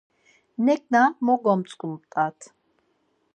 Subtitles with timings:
[0.65, 2.39] Neǩna mo gomtzǩimt̆at!